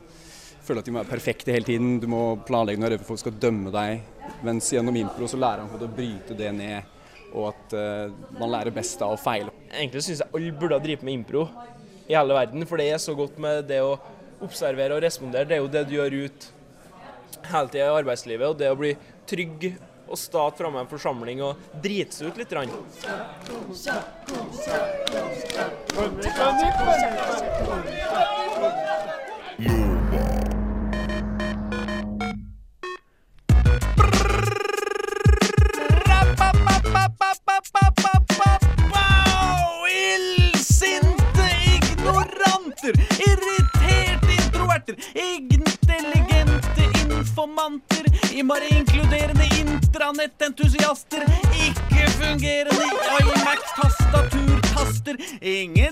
føler 0.68 0.82
at 0.82 0.90
de 0.90 0.96
må 0.96 1.02
være 1.04 1.14
perfekte 1.14 1.54
hele 1.54 1.70
tiden. 1.70 1.96
Du 2.02 2.10
må 2.12 2.24
planlegge 2.48 2.82
når 2.82 2.98
folk 3.06 3.22
skal 3.22 3.38
dømme 3.38 3.72
deg. 3.78 4.02
Mens 4.48 4.74
gjennom 4.74 4.98
impro 5.00 5.30
så 5.30 5.40
lærer 5.40 5.70
måte 5.70 5.86
å 5.86 5.96
bryte 6.02 6.36
det 6.38 6.50
ned, 6.58 6.98
og 7.30 7.52
at 7.54 7.78
eh, 7.78 8.20
man 8.42 8.56
lærer 8.58 8.74
best 8.74 9.02
av 9.06 9.14
å 9.14 9.22
feile. 9.22 9.54
Egentlig 9.70 10.08
syns 10.08 10.26
jeg 10.26 10.34
alle 10.34 10.58
burde 10.58 10.82
drive 10.84 11.06
med 11.06 11.22
impro 11.22 11.46
i 12.08 12.16
hele 12.16 12.36
verden, 12.36 12.66
for 12.68 12.80
det 12.80 12.90
er 12.90 13.02
så 13.04 13.14
godt 13.18 13.38
med 13.44 13.68
det 13.70 13.84
å 13.84 13.98
observere 14.44 14.98
og 14.98 15.04
respondere. 15.04 15.48
Det 15.48 15.58
er 15.58 15.64
jo 15.64 15.72
det 15.72 15.84
du 15.88 15.96
gjør 15.98 16.18
ut 16.28 16.48
hele 17.48 17.70
tida 17.72 17.86
i 17.86 18.00
arbeidslivet, 18.02 18.48
og 18.48 18.58
det 18.60 18.72
å 18.72 18.80
bli 18.80 18.94
trygg 19.28 19.70
og 20.08 20.20
sta 20.20 20.46
framme 20.56 20.80
en 20.84 20.90
forsamling 20.90 21.42
og 21.44 21.56
drite 21.84 22.16
seg 22.16 22.32
ut 22.32 22.38
litt. 22.40 22.54
Rann. 22.56 22.72
Illsinte 39.98 41.48
ignoranter, 41.76 42.94
introverter, 44.88 44.96
intelligente 45.52 46.84
informanter, 47.12 48.06
innmari 48.32 48.68
inkluderende 48.70 49.44
intranettentusiaster, 49.60 51.24
ikke-fungerende 51.66 52.84
iMac-tastaturtaster, 53.20 55.16
ingen 55.42 55.92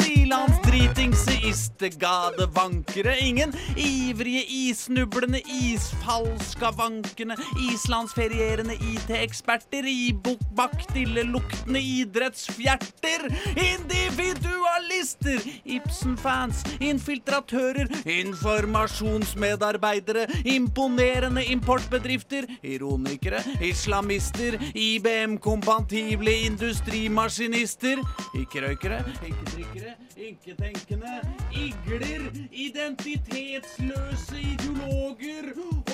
ilandsdritingseiste-gadevankere, 1.56 3.20
ingen 3.20 3.54
ivrige 3.76 4.46
issnublende 4.70 5.42
isfallskavankene, 5.46 7.36
islandsferierende 7.72 8.74
IT-eksperter, 8.76 9.84
ibukbaktilleluktende 9.86 11.80
idrettsfjerter, 11.80 13.36
individualister, 13.56 15.40
Ibsen-fans, 15.66 16.64
infiltratører, 16.80 17.88
informasjonsmedarbeidere, 18.06 20.28
imponerende 20.46 21.46
importbedrifter, 21.46 22.46
ironikere, 22.64 23.44
islamister, 23.62 24.60
IBM-kompatible 24.76 26.32
industrimaskinister, 26.46 27.98
ikke-røykere, 28.36 29.04
ikke-drikkere, 29.26 29.94
ikke-tenkende, 30.18 31.22
igler, 31.52 32.32
identitetsløse 32.52 34.38
ideologer 34.42 35.46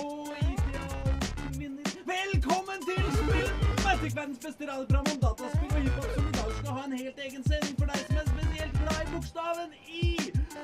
og 0.03 0.27
idealkvinner. 0.41 1.89
Velkommen 2.13 2.79
til 2.87 3.03
Spill! 3.17 3.51
Magic 3.85 4.15
verdens 4.15 4.39
beste 4.45 4.63
radioprogram 4.71 5.05
om 5.13 5.19
dataspill 5.25 5.73
og 5.77 5.81
hiphop 5.81 6.09
som 6.15 6.27
i 6.27 6.31
dag 6.39 6.51
skal 6.59 6.71
ha 6.77 6.83
en 6.85 6.95
helt 7.01 7.19
egen 7.25 7.43
sending 7.49 7.75
for 7.79 7.85
deg 7.91 7.99
som 8.07 8.17
er 8.21 8.27
spesielt 8.33 8.75
glad 8.81 8.99
i 9.03 9.09
bokstaven 9.13 9.69
I. 10.03 10.09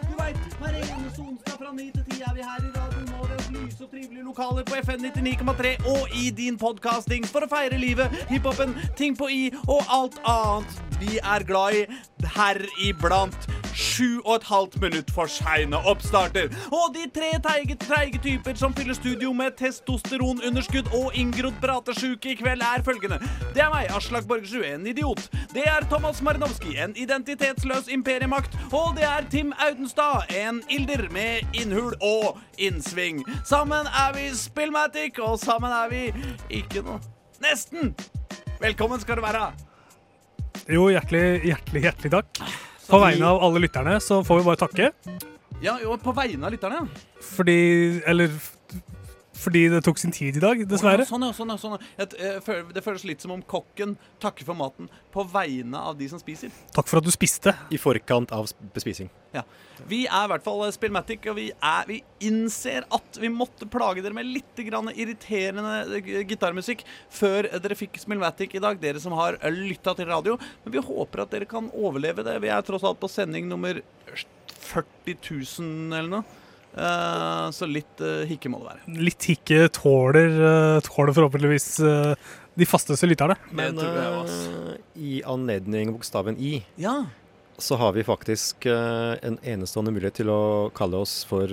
Du 0.10 0.14
veit, 0.22 0.40
hver 0.62 0.74
eneste 0.82 1.22
onsdag 1.22 1.56
fra 1.62 1.72
9 1.80 1.92
til 1.98 2.04
10 2.12 2.22
er 2.30 2.34
vi 2.38 2.48
her 2.50 2.66
i 2.68 2.72
radioen 2.78 3.12
Nåres 3.12 3.50
lyse 3.56 3.84
og 3.84 3.92
trivelige 3.92 4.24
lokaler 4.24 4.64
på 4.70 4.80
FN 4.88 5.06
99,3 5.06 5.76
og 5.94 6.18
i 6.24 6.30
din 6.42 6.58
podkasting 6.58 7.28
for 7.30 7.46
å 7.46 7.52
feire 7.52 7.78
livet, 7.82 8.14
hiphopen, 8.32 8.76
ting 8.98 9.18
på 9.18 9.30
I 9.30 9.44
og 9.68 9.82
alt 10.00 10.20
annet 10.26 10.82
vi 11.02 11.20
er 11.22 11.46
glad 11.46 11.78
i, 11.78 11.86
heriblant 12.38 13.57
sju 13.78 14.22
og 14.24 14.36
et 14.36 14.48
halvt 14.50 14.78
minutt 14.82 15.12
for 15.14 15.30
seine 15.32 15.80
oppstarter. 15.90 16.50
Og 16.74 16.96
de 16.96 17.06
tre 17.14 17.32
teige, 17.46 17.78
treige 17.82 18.22
typer 18.24 18.58
som 18.60 18.74
fyller 18.78 18.98
studio 18.98 19.34
med 19.38 19.58
testosteronunderskudd 19.60 20.90
og 20.98 21.16
inngrodd 21.18 21.58
pratesjuke 21.62 22.34
i 22.34 22.38
kveld, 22.40 22.64
er 22.66 22.86
følgende. 22.86 23.20
Det 23.56 23.64
er 23.64 23.72
meg, 23.74 23.92
Aslak 23.96 24.28
Borgersrud, 24.30 24.66
en 24.66 24.88
idiot. 24.90 25.28
Det 25.54 25.66
er 25.70 25.86
Thomas 25.92 26.22
Marinovski, 26.26 26.78
en 26.82 26.96
identitetsløs 26.98 27.92
imperiemakt. 27.94 28.58
Og 28.72 28.96
det 28.98 29.06
er 29.08 29.30
Tim 29.32 29.54
Audenstad, 29.68 30.34
en 30.34 30.64
ilder 30.74 31.08
med 31.14 31.46
innhul 31.54 31.94
og 32.02 32.40
innsving. 32.58 33.24
Sammen 33.46 33.86
er 33.94 34.16
vi 34.18 34.30
Spillmatic, 34.38 35.20
og 35.20 35.40
sammen 35.40 35.72
er 35.72 35.94
vi 35.94 36.04
ikke 36.62 36.84
noe 36.86 37.00
Nesten! 37.38 37.92
Velkommen 38.58 38.98
skal 39.00 39.20
du 39.20 39.22
være. 39.22 39.52
Jo, 40.74 40.88
hjertelig, 40.90 41.44
hjertelig, 41.46 41.84
hjertelig 41.86 42.12
takk. 42.18 42.66
På 42.88 43.00
vegne 43.04 43.28
av 43.28 43.44
alle 43.44 43.60
lytterne 43.66 43.98
så 44.04 44.22
får 44.24 44.40
vi 44.40 44.48
bare 44.48 44.62
takke. 44.62 44.92
Ja, 45.64 45.78
jo, 45.82 45.96
på 46.00 46.14
vegne 46.16 46.48
av 46.48 46.54
lytterne, 46.54 46.84
ja. 46.84 47.22
Fordi 47.34 47.58
Eller 48.08 48.32
fordi 49.38 49.68
det 49.72 49.84
tok 49.86 50.00
sin 50.02 50.14
tid 50.14 50.38
i 50.40 50.44
dag, 50.44 50.62
dessverre. 50.70 51.06
Oh, 51.06 51.06
ja, 51.06 51.10
sånn, 51.10 51.26
ja. 51.28 51.34
sånn, 51.36 51.54
ja, 51.54 51.58
sånn. 51.62 51.86
Et, 51.98 52.16
eh, 52.20 52.64
Det 52.74 52.84
føles 52.84 53.06
litt 53.08 53.24
som 53.24 53.32
om 53.36 53.42
kokken 53.42 53.96
takker 54.24 54.48
for 54.48 54.58
maten 54.58 54.90
på 55.14 55.24
vegne 55.32 55.78
av 55.78 55.98
de 55.98 56.10
som 56.10 56.20
spiser. 56.22 56.52
Takk 56.76 56.90
for 56.90 57.02
at 57.02 57.08
du 57.08 57.12
spiste. 57.14 57.54
I 57.72 57.80
forkant 57.82 58.32
av 58.36 58.50
bespising. 58.74 59.10
Ja. 59.34 59.44
Vi 59.88 60.06
er 60.08 60.26
i 60.26 60.32
hvert 60.32 60.46
fall 60.46 60.64
Spillmatic, 60.74 61.28
og 61.30 61.38
vi, 61.38 61.52
er, 61.54 61.86
vi 61.90 62.00
innser 62.26 62.88
at 62.94 63.20
vi 63.22 63.30
måtte 63.30 63.68
plage 63.70 64.02
dere 64.02 64.16
med 64.18 64.26
litt 64.26 64.64
grann 64.68 64.90
irriterende 64.94 66.00
eh, 66.00 66.24
gitarmusikk 66.28 66.84
før 67.14 67.50
dere 67.62 67.78
fikk 67.78 68.00
Spillmatic 68.02 68.58
i 68.58 68.64
dag, 68.64 68.80
dere 68.82 69.02
som 69.04 69.14
har 69.18 69.38
lytta 69.54 69.94
til 69.98 70.10
radio. 70.10 70.40
Men 70.66 70.78
vi 70.78 70.88
håper 70.90 71.24
at 71.24 71.36
dere 71.36 71.50
kan 71.50 71.70
overleve 71.74 72.26
det. 72.26 72.40
Vi 72.42 72.52
er 72.54 72.66
tross 72.66 72.86
alt 72.88 73.00
på 73.02 73.12
sending 73.12 73.48
nummer 73.52 73.82
40 74.68 75.18
000 75.22 75.98
eller 75.98 76.12
noe. 76.18 76.44
Eh, 76.78 77.46
så 77.58 77.66
litt 77.66 78.02
uh, 78.06 78.22
hikke 78.30 78.50
må 78.54 78.60
det 78.62 78.68
være. 78.70 78.98
Litt 79.02 79.24
hikke 79.32 79.64
tåler, 79.74 80.30
eh, 80.30 80.80
tåler 80.86 81.14
forhåpentligvis 81.18 81.70
eh, 81.82 82.14
de 82.58 82.66
fasteste 82.70 83.08
lytterne. 83.10 83.36
Men 83.58 83.80
eh, 83.82 84.76
i 85.02 85.22
anledning 85.26 85.90
bokstaven 85.96 86.38
I 86.38 86.60
Ja. 86.78 87.00
så 87.58 87.76
har 87.82 87.94
vi 87.98 88.04
faktisk 88.06 88.66
eh, 88.70 89.16
en 89.26 89.40
enestående 89.42 89.92
mulighet 89.96 90.20
til 90.22 90.30
å 90.30 90.40
kalle 90.78 90.98
oss 91.02 91.24
for 91.26 91.50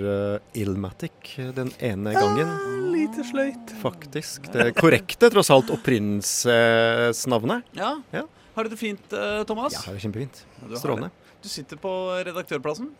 Illmatic 0.53 1.33
den 1.57 1.71
ene 1.81 2.13
gangen. 2.13 2.51
Lite 2.93 3.25
sløyt. 3.25 3.73
Faktisk. 3.81 4.51
Det 4.53 4.69
korrekte, 4.77 5.29
tross 5.33 5.49
alt, 5.53 5.69
opprinnelsesnavnet. 5.73 7.63
Ja. 7.77 7.95
Ja. 8.13 8.23
Har 8.55 8.63
du 8.63 8.69
det 8.71 8.77
fint, 8.79 9.13
eh, 9.13 9.41
Thomas? 9.49 9.73
Ja, 9.73 9.81
det 9.91 9.97
er 9.97 10.03
kjempefint. 10.05 10.43
Strålende. 10.77 11.09
Du 11.43 11.49
sitter 11.51 11.77
på 11.81 11.91
redaktørplassen. 12.25 12.93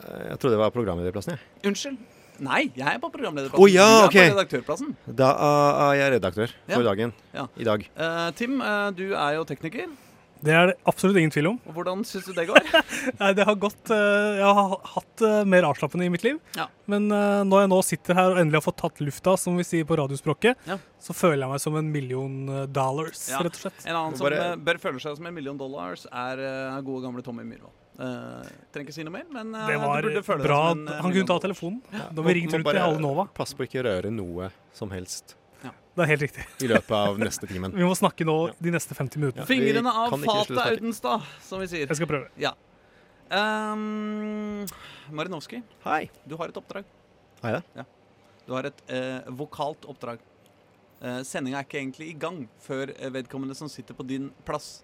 Eh, 0.00 0.28
Jeg 0.32 0.38
trodde 0.40 0.56
det 0.56 0.62
var 0.62 0.70
programlederplassen, 0.74 1.36
jeg. 1.36 1.40
Unnskyld. 1.70 1.98
Nei, 2.42 2.62
jeg 2.74 2.88
er 2.88 2.98
på 2.98 3.10
programlederplassen. 3.12 3.60
Å 3.60 3.68
ja, 3.70 4.08
du 4.08 4.18
er 4.18 4.30
på 4.32 4.36
redaktørplassen. 4.36 4.94
Da 5.06 5.32
er 5.36 5.98
jeg 6.00 6.12
redaktør 6.20 6.48
Ja. 6.66 6.74
for 6.74 6.82
dagen. 6.82 7.12
Ja. 7.34 7.46
I 7.60 7.64
dag. 7.64 7.84
Uh, 7.96 8.30
Tim, 8.32 8.60
uh, 8.60 8.90
du 8.90 9.12
er 9.14 9.34
jo 9.36 9.44
tekniker. 9.44 9.90
Det 10.42 10.50
er 10.50 10.66
det 10.72 10.76
absolutt 10.90 11.14
ingen 11.20 11.30
tvil 11.30 11.46
om. 11.52 11.60
Og 11.68 11.74
Hvordan 11.76 12.00
syns 12.04 12.24
du 12.26 12.32
det 12.34 12.48
går? 12.48 12.64
Nei, 13.20 13.28
det 13.32 13.44
har 13.46 13.54
gått 13.62 13.92
Jeg 13.92 14.42
har 14.42 14.72
hatt 14.96 15.22
mer 15.46 15.62
avslappende 15.68 16.08
i 16.08 16.10
mitt 16.10 16.24
liv. 16.24 16.40
Ja. 16.58 16.66
Men 16.90 17.06
når 17.06 17.60
jeg 17.62 17.70
nå 17.70 17.78
sitter 17.86 18.14
her 18.18 18.32
og 18.32 18.40
endelig 18.42 18.58
har 18.58 18.64
fått 18.72 18.80
tatt 18.82 18.98
lufta, 19.06 19.36
som 19.38 19.54
vi 19.56 19.62
sier 19.62 19.84
på 19.86 19.94
radiospråket, 20.00 20.56
Ja. 20.66 20.78
så 20.98 21.14
føler 21.14 21.44
jeg 21.44 21.48
meg 21.52 21.60
som 21.62 21.76
en 21.78 21.92
million 21.92 22.66
dollars, 22.72 23.28
Ja. 23.30 23.38
rett 23.38 23.54
og 23.54 23.60
slett. 23.68 23.86
En 23.86 23.94
annen 23.94 24.16
som 24.18 24.26
Bare- 24.26 24.56
bør 24.58 24.80
føle 24.82 24.98
seg 24.98 25.14
som 25.16 25.26
en 25.30 25.34
million 25.34 25.56
dollars, 25.56 26.06
er 26.10 26.82
gode 26.82 27.04
gamle 27.06 27.22
Tommy 27.22 27.44
Myhrvold. 27.46 27.70
Uh, 27.92 28.40
trenger 28.72 28.88
ikke 28.88 28.94
si 28.96 29.04
noe 29.04 29.12
mer, 29.12 29.26
men 29.28 29.52
uh, 29.52 29.66
Det 29.68 29.76
var 29.76 30.00
du 30.00 30.08
burde 30.08 30.22
føle 30.24 30.40
deg 30.40 30.48
bra. 30.48 30.60
som 30.70 30.78
en, 30.80 30.88
eh, 30.88 31.00
Han 31.04 31.12
kunne 31.12 31.28
ta 31.28 31.36
telefonen. 31.44 31.82
Ja. 31.92 32.06
Da 32.16 32.24
vi 32.24 32.34
ringte 32.38 32.56
rundt 32.56 32.70
til 32.70 32.80
alle 32.80 33.02
Nova. 33.04 33.26
Pass 33.36 33.52
på 33.54 33.66
ikke 33.66 33.84
røre 33.84 34.12
noe 34.14 34.48
som 34.72 34.94
helst 34.96 35.36
Det 35.62 36.00
er 36.00 36.08
helt 36.08 36.24
riktig. 36.24 36.46
i 36.64 36.70
løpet 36.70 36.94
av 36.96 37.20
neste 37.20 37.46
timen. 37.50 37.74
Vi 37.76 37.84
må 37.84 37.92
snakke 37.92 38.24
nå 38.24 38.36
de 38.56 38.72
neste 38.72 38.96
50 38.96 39.20
minuttene. 39.20 39.44
Fingrene 39.46 39.92
av 39.92 40.16
fatet. 40.24 40.56
Audenstad, 40.56 41.28
som 41.44 41.60
vi 41.60 41.68
sier. 41.68 41.84
Jeg 41.84 42.00
skal 42.00 42.08
prøve. 42.08 42.30
Ja. 42.40 42.54
Um, 43.28 44.64
Marinovskij, 45.12 45.60
Hei. 45.84 46.08
du 46.24 46.38
har 46.40 46.48
et 46.48 46.56
oppdrag. 46.56 46.88
Har 47.42 47.58
jeg 47.58 47.60
det? 47.60 47.82
Ja. 47.82 47.84
Du 48.48 48.56
har 48.56 48.72
et 48.72 48.82
vokalt 49.36 49.84
oppdrag. 49.84 50.24
Uh, 51.02 51.20
Sendinga 51.28 51.60
er 51.60 51.68
ikke 51.68 51.82
egentlig 51.82 52.08
i 52.08 52.16
gang 52.16 52.46
før 52.64 52.96
vedkommende 53.12 53.54
som 53.58 53.68
sitter 53.68 53.92
på 53.92 54.08
din 54.08 54.32
plass. 54.48 54.78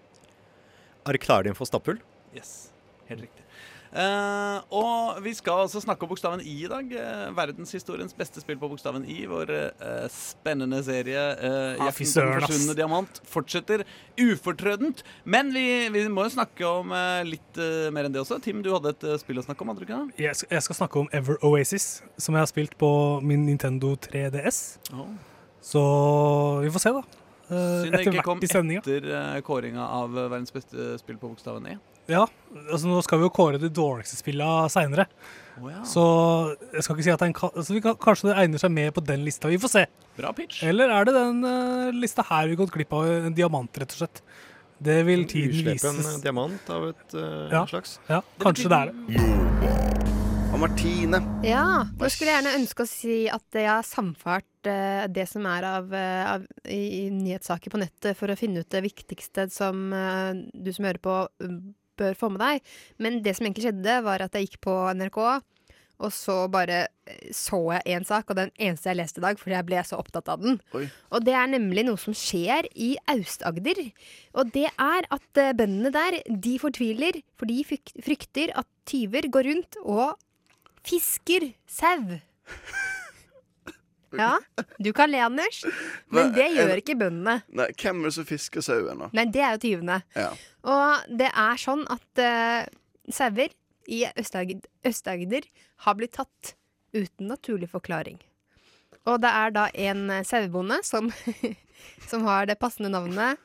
Er 1.09 1.17
klar 1.17 1.49
din 1.49 1.57
for 1.57 1.65
stapphull? 1.65 1.97
Yes, 2.37 2.69
helt 3.09 3.27
riktig. 3.27 3.45
Uh, 3.89 4.61
og 4.69 5.17
vi 5.25 5.31
skal 5.33 5.63
altså 5.63 5.81
snakke 5.81 6.05
om 6.05 6.11
bokstaven 6.11 6.43
I 6.45 6.51
i 6.65 6.67
dag. 6.69 6.91
Uh, 6.93 7.31
verdenshistoriens 7.33 8.13
beste 8.13 8.41
spill 8.43 8.59
på 8.61 8.69
bokstaven 8.69 9.05
I. 9.09 9.23
Vår 9.29 9.49
uh, 9.49 10.03
spennende 10.13 10.83
serie 10.85 11.23
uh, 11.41 11.79
Ah, 11.79 11.89
'Jakten 11.89 12.05
på 12.05 12.45
forsvunne 12.45 12.75
diamant' 12.77 13.21
fortsetter 13.25 13.83
ufortrødent. 14.21 15.01
Men 15.25 15.49
vi, 15.53 15.89
vi 15.89 16.05
må 16.07 16.27
jo 16.27 16.35
snakke 16.37 16.67
om 16.69 16.93
litt 17.25 17.57
mer 17.93 18.05
enn 18.05 18.13
det 18.13 18.21
også. 18.21 18.37
Tim, 18.45 18.61
du 18.65 18.71
hadde 18.75 18.93
et 18.93 19.07
spill 19.23 19.41
å 19.41 19.45
snakke 19.45 19.65
om, 19.65 19.73
hadde 19.73 19.81
du 19.81 19.87
ikke 19.87 20.01
det? 20.03 20.25
Jeg 20.27 20.37
skal, 20.37 20.53
jeg 20.53 20.67
skal 20.67 20.79
snakke 20.83 21.01
om 21.01 21.09
Ever 21.13 21.41
Oasis, 21.45 21.89
som 22.17 22.37
jeg 22.37 22.45
har 22.45 22.51
spilt 22.51 22.77
på 22.77 22.91
min 23.25 23.47
Nintendo 23.49 23.95
3DS. 24.05 24.61
Oh. 24.93 25.09
Så 25.61 25.81
vi 26.61 26.71
får 26.71 26.85
se, 26.85 26.93
da. 26.93 27.25
Synd 27.49 27.89
det 27.89 28.01
etter 28.03 28.13
ikke 28.13 28.25
kom 28.27 28.41
etter 28.45 29.07
eh, 29.09 29.39
kåringa 29.41 29.87
av 29.97 30.13
verdens 30.13 30.53
beste 30.53 30.93
spill 31.01 31.17
på 31.17 31.31
bokstaven 31.31 31.65
E. 31.71 31.79
Ja, 32.09 32.23
altså 32.71 32.89
nå 32.89 32.99
skal 33.05 33.21
vi 33.21 33.27
jo 33.27 33.33
kåre 33.35 33.59
de 33.61 33.69
dårligste 33.69 34.17
spilla 34.17 34.65
seinere. 34.73 35.05
Oh, 35.59 35.67
ja. 35.69 35.81
Så 35.85 36.03
jeg 36.73 36.85
skal 36.85 36.95
ikke 36.95 37.05
si 37.05 37.11
at 37.13 37.23
den 37.23 37.33
kan, 37.35 37.51
altså 37.53 37.75
vi 37.75 37.81
kan, 37.83 37.97
kanskje 37.99 38.29
det 38.29 38.37
egner 38.41 38.61
seg 38.61 38.71
med 38.73 38.93
på 38.95 39.03
den 39.05 39.25
lista. 39.27 39.49
Vi 39.51 39.59
får 39.61 39.73
se. 39.73 39.83
Bra 40.17 40.31
pitch. 40.35 40.61
Eller 40.67 40.91
er 40.95 41.07
det 41.09 41.15
den 41.17 41.41
uh, 41.43 41.89
lista 41.95 42.23
her 42.29 42.47
vi 42.49 42.57
gått 42.59 42.71
glipp 42.73 42.95
av 42.95 43.09
en 43.11 43.35
diamant, 43.35 43.81
rett 43.81 43.93
og 43.93 44.01
slett? 44.01 44.21
Det 44.79 45.01
vil 45.03 45.25
tiden 45.27 45.51
vise. 45.51 45.91
Uslepen 45.91 46.23
diamant 46.23 46.71
av 46.71 46.87
et 46.93 47.15
uh, 47.19 47.51
Ja. 47.51 47.65
slags. 47.67 47.97
Ja, 48.07 48.21
kanskje 48.39 48.71
det 48.71 48.79
er 48.79 48.93
det. 48.93 49.27
Og 50.49 50.57
Martine. 50.63 51.19
Ja, 51.45 51.65
nå 51.85 52.07
skulle 52.09 52.31
jeg 52.31 52.39
gjerne 52.39 52.55
ønske 52.57 52.85
å 52.87 52.89
si 52.89 53.17
at 53.29 53.59
jeg 53.59 53.67
har 53.69 53.83
samfart 53.85 54.69
eh, 54.71 55.03
det 55.13 55.27
som 55.29 55.45
er 55.45 55.67
av, 55.67 55.91
av 55.93 56.47
i, 56.65 57.03
i 57.03 57.11
nyhetssaker 57.13 57.69
på 57.69 57.77
nettet, 57.83 58.17
for 58.17 58.33
å 58.33 58.37
finne 58.39 58.63
ut 58.63 58.71
det 58.73 58.81
viktigste 58.87 59.45
som 59.53 59.91
du 59.93 60.71
som 60.73 60.87
hører 60.89 61.03
på, 61.05 61.19
bør 61.99 62.17
få 62.17 62.31
med 62.33 62.43
deg. 62.43 62.73
Men 62.97 63.21
det 63.25 63.35
som 63.37 63.47
egentlig 63.47 63.67
skjedde, 63.67 64.01
var 64.07 64.25
at 64.25 64.35
jeg 64.35 64.49
gikk 64.49 64.61
på 64.65 64.75
NRK, 64.97 65.19
og 65.99 66.13
så 66.15 66.35
bare 66.51 66.85
eh, 67.09 67.31
så 67.35 67.59
jeg 67.75 67.97
én 67.97 68.05
sak, 68.07 68.29
og 68.31 68.39
den 68.39 68.53
eneste 68.55 68.91
jeg 68.91 68.99
leste 69.01 69.19
i 69.19 69.25
dag, 69.25 69.39
fordi 69.39 69.57
jeg 69.57 69.67
ble 69.67 69.83
så 69.87 69.99
opptatt 69.99 70.31
av 70.31 70.43
den. 70.43 70.59
Oi. 70.77 70.85
Og 71.11 71.25
det 71.27 71.35
er 71.35 71.51
nemlig 71.51 71.85
noe 71.87 71.99
som 71.99 72.15
skjer 72.15 72.69
i 72.71 72.93
Aust-Agder. 73.11 73.81
Og 74.39 74.53
det 74.55 74.69
er 74.71 75.09
at 75.11 75.41
eh, 75.41 75.55
bøndene 75.59 75.91
der, 75.95 76.21
de 76.29 76.55
fortviler, 76.61 77.19
for 77.39 77.51
de 77.51 77.59
frykter 77.67 78.55
at 78.59 78.69
tyver 78.89 79.27
går 79.31 79.51
rundt 79.51 79.81
og 79.83 80.15
fisker 80.87 81.51
sau. 81.67 82.19
Ja, 84.17 84.39
du 84.81 84.89
kan 84.95 85.11
le, 85.11 85.21
Anders, 85.21 85.61
men 86.09 86.31
det 86.33 86.47
gjør 86.55 86.79
ikke 86.81 86.97
bøndene. 86.97 87.39
Nei, 87.53 87.67
hvem 87.77 88.01
er 88.01 88.09
det 88.09 88.15
som 88.15 88.27
fisker 88.29 88.65
sauen, 88.65 89.03
da? 89.03 89.09
Nei, 89.13 89.27
det 89.29 89.43
er 89.45 89.55
jo 89.55 89.61
tyvene. 89.67 89.99
Ja. 90.17 90.29
Og 90.73 91.11
det 91.21 91.29
er 91.29 91.61
sånn 91.61 91.85
at 91.93 92.23
uh, 92.23 92.63
sauer 93.13 93.53
i 93.89 94.03
Øst-Agder 94.17 94.65
Øst-Agder 94.85 95.45
har 95.85 95.97
blitt 95.97 96.17
tatt 96.17 96.55
uten 96.93 97.29
naturlig 97.29 97.69
forklaring. 97.71 98.19
Og 99.07 99.21
det 99.23 99.31
er 99.31 99.53
da 99.55 99.65
en 99.87 100.09
eh, 100.13 100.25
sauebonde 100.27 100.81
som, 100.85 101.09
som 102.09 102.25
har 102.27 102.49
det 102.49 102.59
passende 102.61 102.91
navnet 102.93 103.39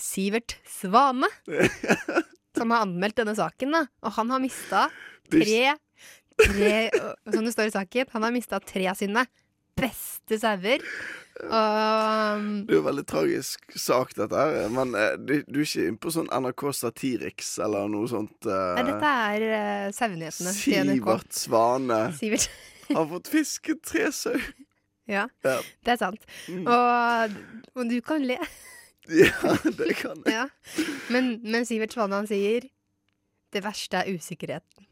Sivert 0.00 0.56
Svane, 0.68 1.28
som 2.56 2.72
har 2.72 2.86
anmeldt 2.86 3.18
denne 3.20 3.36
saken. 3.36 3.76
da. 3.76 3.84
Og 4.06 4.16
han 4.16 4.32
har 4.32 4.42
mista 4.42 4.86
tre, 5.30 5.76
tre 6.40 6.72
Som 7.28 7.44
det 7.44 7.52
står 7.52 7.68
i 7.68 7.74
saken, 7.74 8.12
han 8.14 8.24
har 8.24 8.34
mista 8.34 8.60
tre 8.64 8.86
av 8.88 8.96
sine 8.98 9.26
beste 9.78 10.38
sauer. 10.40 10.82
Um, 11.40 12.66
Det 12.66 12.74
er 12.74 12.78
jo 12.78 12.84
veldig 12.84 13.04
tragisk 13.08 13.72
sak, 13.80 14.12
dette 14.18 14.36
her. 14.36 14.66
Men 14.72 14.94
eh, 14.98 15.14
du, 15.16 15.34
du 15.46 15.60
er 15.62 15.66
ikke 15.66 15.86
inne 15.88 16.00
på 16.02 16.12
sånn 16.12 16.28
NRK 16.34 16.64
Satiriks 16.76 17.54
eller 17.64 17.88
noe 17.92 18.08
sånt? 18.10 18.36
Uh, 18.44 18.74
Nei, 18.76 18.84
dette 18.90 19.12
er 19.34 19.44
uh, 19.48 19.86
sauenyhetene. 19.96 20.52
Sivert 20.56 21.38
Svane 21.38 22.00
Sivert. 22.18 22.48
har 22.96 23.06
fått 23.14 23.30
fisket 23.32 23.80
tre 23.86 24.10
sau. 24.14 24.36
Ja, 25.10 25.24
Ja. 25.42 25.56
det 25.86 25.94
er 25.96 25.98
sant. 26.02 26.26
Mm. 26.50 26.66
Og, 26.70 27.38
og 27.74 27.88
du 27.90 27.96
kan 28.04 28.22
le. 28.26 28.36
ja, 29.22 29.54
det 29.64 29.96
kan 29.98 30.20
jeg. 30.26 30.36
Ja. 30.36 30.44
Men, 31.10 31.38
men 31.46 31.66
Sivert 31.66 31.96
Svane 31.96 32.20
han 32.20 32.28
sier 32.30 32.68
det 33.50 33.64
verste 33.64 34.04
er 34.04 34.12
usikkerheten. 34.14 34.86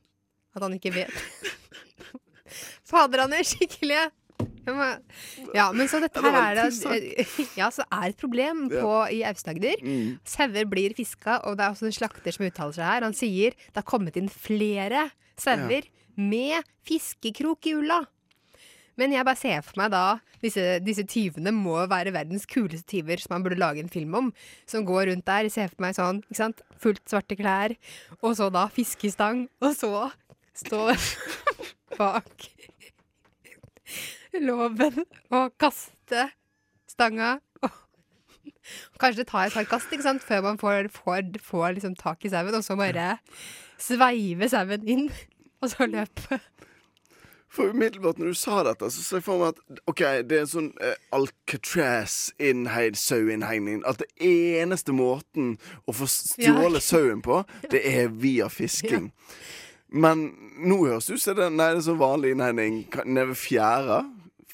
At 0.57 0.65
han 0.65 0.75
ikke 0.75 0.91
vet. 0.97 1.13
Fader, 2.89 3.27
han 3.27 3.37
er 3.37 3.45
skikkelig 3.47 4.01
Ja, 5.57 5.69
men 5.77 5.89
så 5.91 6.01
dette 6.03 6.23
her 6.25 6.61
er 6.65 6.73
Ja, 7.61 7.71
så 7.75 7.87
er 7.87 8.11
et 8.11 8.21
problem 8.21 8.67
på, 8.73 8.93
i 9.15 9.23
Aust-Agder. 9.29 9.81
Mm. 9.85 10.19
Sauer 10.29 10.69
blir 10.71 10.97
fiska, 10.99 11.41
og 11.49 11.59
det 11.59 11.67
er 11.67 11.75
også 11.75 11.89
en 11.89 11.97
slakter 11.97 12.35
som 12.35 12.47
uttaler 12.49 12.77
seg 12.77 12.89
her. 12.89 13.07
Han 13.07 13.17
sier 13.17 13.57
det 13.59 13.81
har 13.81 13.89
kommet 13.89 14.19
inn 14.21 14.31
flere 14.33 15.09
sauer 15.39 15.89
med 16.19 16.67
fiskekrok 16.89 17.71
i 17.71 17.77
ulla. 17.79 18.03
Men 18.99 19.15
jeg 19.15 19.27
bare 19.27 19.39
ser 19.39 19.63
for 19.63 19.79
meg 19.79 19.93
da 19.95 20.07
Disse, 20.43 20.63
disse 20.87 21.03
tyvene 21.11 21.51
må 21.55 21.75
være 21.91 22.13
verdens 22.15 22.45
kuleste 22.47 22.87
tyver 22.93 23.19
som 23.19 23.33
man 23.35 23.43
burde 23.43 23.59
lage 23.59 23.83
en 23.83 23.91
film 23.91 24.15
om. 24.15 24.29
Som 24.71 24.87
går 24.87 25.09
rundt 25.11 25.27
der. 25.27 25.49
Ser 25.51 25.67
for 25.73 25.83
meg 25.83 25.97
sånn, 25.99 26.21
ikke 26.29 26.39
sant. 26.39 26.63
Fullt 26.79 27.03
svarte 27.11 27.35
klær. 27.39 27.75
Og 28.23 28.37
så 28.39 28.47
da 28.55 28.69
fiskestang. 28.71 29.49
Og 29.59 29.75
så 29.75 29.91
står 30.63 30.95
bak 31.99 32.47
låven 34.49 35.05
å 35.31 35.49
kaste 35.61 36.29
stanga. 36.89 37.39
Kanskje 39.01 39.25
ta 39.29 39.47
et 39.47 39.55
par 39.55 39.67
kast 39.69 39.93
ikke 39.93 40.05
sant? 40.05 40.25
før 40.25 40.43
man 40.45 40.61
får, 40.61 40.91
får, 40.93 41.33
får 41.45 41.79
liksom 41.79 41.97
tak 41.97 42.25
i 42.25 42.33
sauen, 42.33 42.55
og 42.55 42.65
så 42.65 42.77
bare 42.77 43.17
sveive 43.81 44.49
sauen 44.51 44.85
inn, 44.89 45.09
og 45.63 45.73
så 45.73 45.89
løpe. 45.89 46.41
For 47.49 47.73
umiddelbart 47.73 48.19
når 48.21 48.35
du 48.35 48.37
sa 48.37 48.61
dette, 48.67 48.91
så 48.93 49.03
ser 49.03 49.19
jeg 49.19 49.25
for 49.25 49.41
meg 49.41 49.57
at 49.57 49.81
OK, 49.89 50.03
det 50.29 50.37
er 50.37 50.43
en 50.45 50.51
sånn 50.51 50.69
eh, 50.85 50.99
Alcatraz-innheid 51.17 52.99
sauinnhegning. 53.01 53.81
At 53.89 54.03
det 54.03 54.11
eneste 54.21 54.93
måten 54.93 55.55
å 55.89 55.95
få 55.97 56.11
stjålet 56.13 56.85
sauen 56.85 57.25
på, 57.25 57.41
det 57.73 57.81
er 57.89 58.13
via 58.13 58.51
fisking. 58.59 59.09
Men 59.89 60.29
nå 60.61 60.83
høres 60.85 61.09
det 61.09 61.17
ut 61.17 61.25
som 61.25 61.39
det 61.41 61.49
er 61.65 61.81
sånn 61.81 62.01
vanlig 62.01 62.35
innhegning 62.37 62.83
nede 63.07 63.31
ved 63.33 63.41
fjæra. 63.41 64.03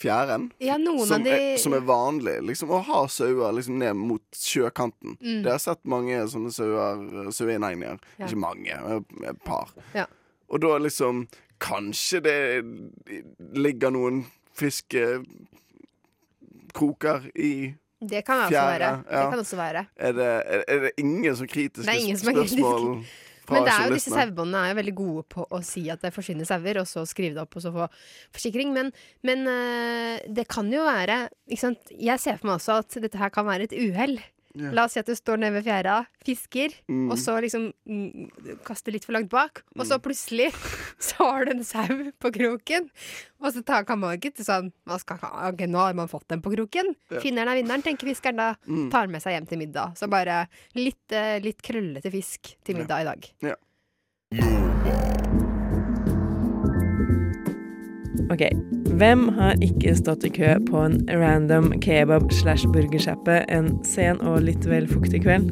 Fjæren. 0.00 0.48
Ja, 0.58 0.74
noen 0.80 1.06
som, 1.06 1.22
de 1.22 1.30
er, 1.30 1.56
som 1.62 1.72
er 1.76 1.84
vanlig. 1.86 2.40
Liksom, 2.48 2.70
å 2.74 2.80
ha 2.82 3.04
sauer 3.08 3.52
liksom, 3.54 3.78
ned 3.78 3.94
mot 3.96 4.22
sjøkanten. 4.34 5.14
Mm. 5.20 5.42
Det 5.44 5.50
har 5.52 5.60
sett 5.62 5.82
mange 5.86 6.18
sånne 6.32 6.50
sauer, 6.54 7.30
saueinegninger. 7.34 7.96
Ja. 8.18 8.26
Ikke 8.26 8.40
mange, 8.42 8.74
et 9.30 9.40
par. 9.46 9.70
Ja. 9.94 10.06
Og 10.50 10.60
da 10.64 10.78
liksom 10.82 11.26
Kanskje 11.64 12.18
det 12.20 12.38
ligger 13.56 13.90
noen 13.94 14.24
fiskekroker 14.58 15.22
i 17.38 17.74
Det 18.02 18.24
kan 18.26 18.40
også 18.44 18.64
være. 18.66 18.80
ja. 18.82 19.20
Det 19.22 19.30
kan 19.30 19.38
også 19.38 19.56
være. 19.56 19.84
Er 19.96 20.12
det, 20.12 20.26
er, 20.26 20.64
er 20.68 20.78
det 20.82 20.90
ingen 21.00 21.36
som 21.38 21.46
kritiske 21.48 21.86
Det 21.88 22.00
ingen 22.02 22.18
som 22.18 22.34
spørsmål 22.34 23.04
Men 23.50 23.66
det 23.66 23.72
er 23.74 23.88
jo 23.88 23.96
disse 23.98 24.12
sauebåndene 24.12 24.62
er 24.62 24.72
jo 24.72 24.78
veldig 24.80 24.94
gode 24.98 25.24
på 25.34 25.46
å 25.52 25.60
si 25.66 25.84
at 25.92 26.04
det 26.04 26.12
forsvinner 26.14 26.48
sauer, 26.48 26.80
og 26.80 26.88
så 26.88 27.04
skrive 27.08 27.36
det 27.36 27.42
opp 27.44 27.58
og 27.58 27.64
så 27.64 27.72
få 27.74 27.88
forsikring. 28.34 28.72
Men, 28.76 28.92
men 29.26 29.44
øh, 29.50 30.22
det 30.36 30.46
kan 30.52 30.70
jo 30.72 30.86
være 30.86 31.26
ikke 31.48 31.64
sant? 31.66 31.92
Jeg 31.92 32.22
ser 32.22 32.40
for 32.40 32.50
meg 32.50 32.60
også 32.60 32.80
at 32.84 32.98
dette 33.04 33.20
her 33.20 33.32
kan 33.34 33.48
være 33.48 33.68
et 33.68 33.76
uhell. 33.76 34.16
Ja. 34.54 34.70
La 34.70 34.84
oss 34.86 34.92
si 34.94 35.00
at 35.00 35.08
du 35.10 35.14
står 35.18 35.40
nede 35.42 35.56
ved 35.56 35.64
fjæra, 35.66 35.96
fisker, 36.24 36.74
Mm. 36.88 37.08
og 37.10 37.18
så 37.18 37.34
liksom 37.42 37.72
mm, 37.90 38.58
kaster 38.64 38.92
litt 38.94 39.04
for 39.04 39.12
langt 39.16 39.28
bak. 39.32 39.62
Og 39.76 39.86
så 39.88 39.98
plutselig 39.98 40.52
så 41.02 41.16
har 41.26 41.44
du 41.48 41.50
en 41.56 41.64
sau 41.64 41.88
på 42.22 42.30
kroken. 42.36 42.86
Og 43.42 43.50
så 43.52 43.64
tar, 43.66 43.84
kan 43.84 43.98
man 43.98 44.14
ikke 44.16 44.30
sånn 44.46 44.70
man 44.86 44.98
skal, 45.02 45.18
Ok, 45.50 45.66
nå 45.66 45.78
har 45.82 45.94
man 45.98 46.08
fått 46.08 46.28
den 46.28 46.40
på 46.44 46.54
kroken. 46.54 46.94
Ja. 47.10 47.18
Finneren 47.24 47.50
er 47.50 47.58
vinneren, 47.62 47.82
tenker 47.82 48.06
fiskeren 48.06 48.38
da. 48.38 48.52
Mm. 48.68 48.90
Tar 48.94 49.10
med 49.10 49.22
seg 49.24 49.34
hjem 49.36 49.48
til 49.50 49.58
middag. 49.64 49.98
Så 49.98 50.06
bare 50.08 50.44
litt, 50.78 51.02
eh, 51.10 51.40
litt 51.42 51.60
krøllete 51.62 52.10
fisk 52.14 52.54
til 52.64 52.78
middag 52.78 53.02
i 53.02 53.10
dag. 53.10 53.30
Ja. 53.50 53.58
Ok, 58.32 58.46
hvem 58.96 59.26
har 59.36 59.58
ikke 59.64 59.92
stått 59.98 60.24
i 60.24 60.30
kø 60.32 60.54
på 60.68 60.80
en 60.80 61.00
random 61.10 61.74
kebab 61.84 62.30
slash 62.32 62.68
burgersjappe 62.72 63.42
en 63.52 63.74
sen 63.84 64.20
og 64.24 64.46
litt 64.46 64.64
vel 64.68 64.88
fuktig 64.88 65.24
kveld? 65.26 65.50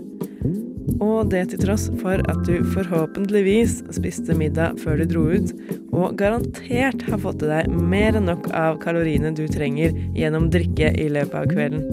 Og 1.03 1.31
det 1.31 1.45
til 1.51 1.63
tross 1.63 1.89
for 2.01 2.23
at 2.31 2.41
du 2.47 2.63
forhåpentligvis 2.73 3.81
spiste 3.95 4.35
middag 4.39 4.81
før 4.83 5.03
du 5.03 5.05
dro 5.11 5.25
ut, 5.35 5.53
og 5.93 6.17
garantert 6.19 7.05
har 7.09 7.21
fått 7.23 7.45
i 7.45 7.51
deg 7.51 7.71
mer 7.77 8.19
enn 8.19 8.29
nok 8.31 8.49
av 8.57 8.81
kaloriene 8.83 9.35
du 9.37 9.45
trenger 9.51 9.95
gjennom 10.17 10.49
drikke 10.53 10.95
i 10.99 11.09
løpet 11.13 11.39
av 11.43 11.51
kvelden. 11.53 11.87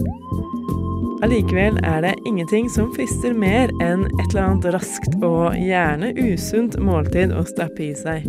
Allikevel 1.20 1.76
er 1.84 2.00
det 2.06 2.14
ingenting 2.24 2.70
som 2.72 2.88
frister 2.96 3.34
mer 3.36 3.68
enn 3.84 4.06
et 4.08 4.30
eller 4.30 4.46
annet 4.46 4.70
raskt 4.78 5.18
og 5.20 5.58
gjerne 5.60 6.14
usunt 6.16 6.78
måltid 6.80 7.34
å 7.36 7.44
stappe 7.48 7.90
i 7.90 7.92
seg. 7.98 8.24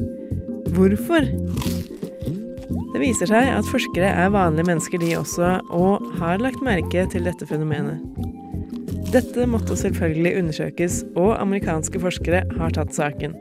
Hvorfor? 0.76 1.30
Det 2.92 3.00
viser 3.00 3.30
seg 3.32 3.48
at 3.54 3.68
forskere 3.70 4.10
er 4.24 4.34
vanlige 4.34 4.68
mennesker 4.68 5.00
de 5.00 5.14
også, 5.16 5.54
og 5.72 6.04
har 6.20 6.42
lagt 6.44 6.64
merke 6.66 7.06
til 7.12 7.28
dette 7.28 7.48
fenomenet. 7.48 8.04
Dette 9.12 9.46
måtte 9.48 9.76
selvfølgelig 9.80 10.38
undersøkes, 10.40 11.02
og 11.20 11.38
amerikanske 11.40 12.00
forskere 12.00 12.44
har 12.60 12.76
tatt 12.76 12.96
saken. 12.96 13.36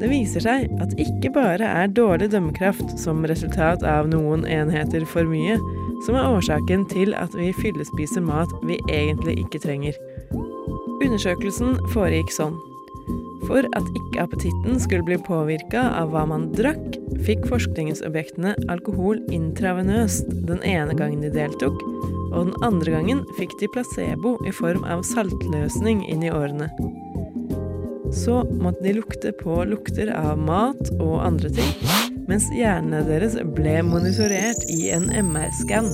Det 0.00 0.08
viser 0.08 0.40
seg 0.44 0.70
at 0.80 0.94
ikke 1.00 1.32
bare 1.34 1.66
er 1.82 1.92
dårlig 1.92 2.30
dømmekraft 2.32 2.94
som 3.00 3.20
resultat 3.28 3.84
av 3.84 4.08
noen 4.08 4.46
enheter 4.48 5.04
for 5.08 5.28
mye, 5.28 5.58
som 6.06 6.16
er 6.16 6.28
årsaken 6.28 6.86
til 6.88 7.12
at 7.16 7.36
vi 7.36 7.50
fyllespiser 7.60 8.24
mat 8.24 8.52
vi 8.64 8.80
egentlig 8.88 9.36
ikke 9.42 9.60
trenger. 9.60 9.96
Undersøkelsen 11.00 11.76
foregikk 11.92 12.32
sånn. 12.32 12.56
For 13.44 13.68
at 13.76 13.92
ikke 13.96 14.24
appetitten 14.24 14.80
skulle 14.80 15.04
bli 15.04 15.20
påvirka 15.28 15.84
av 16.00 16.12
hva 16.14 16.24
man 16.28 16.48
drakk, 16.56 16.96
fikk 17.26 17.46
forskningsobjektene 17.50 18.54
alkohol 18.72 19.20
intravenøst 19.34 20.30
den 20.48 20.62
ene 20.66 20.96
gangen 20.98 21.24
de 21.24 21.30
deltok, 21.34 21.76
og 22.30 22.50
den 22.50 22.66
andre 22.66 22.94
gangen 22.96 23.22
fikk 23.38 23.56
de 23.60 23.68
placebo 23.74 24.36
i 24.46 24.54
form 24.54 24.86
av 24.88 25.04
saltløsning 25.08 26.04
inn 26.10 26.24
i 26.26 26.32
årene. 26.32 26.70
Så 28.14 28.40
måtte 28.58 28.82
de 28.84 28.96
lukte 28.96 29.32
på 29.38 29.60
lukter 29.70 30.10
av 30.14 30.38
mat 30.42 30.90
og 30.98 31.20
andre 31.22 31.52
ting, 31.54 31.70
mens 32.30 32.48
hjernene 32.54 33.04
deres 33.06 33.36
ble 33.54 33.78
monitorert 33.86 34.66
i 34.70 34.90
en 34.94 35.10
MR-skann. 35.14 35.90